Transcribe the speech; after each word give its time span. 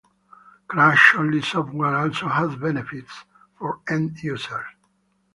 Crash-only 0.67 1.43
software 1.43 1.95
also 1.95 2.27
has 2.27 2.55
benefits 2.55 3.23
for 3.59 3.81
end-users. 3.87 4.65